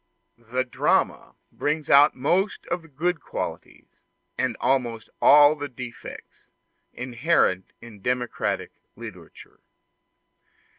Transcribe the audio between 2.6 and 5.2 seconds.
of the good qualities, and almost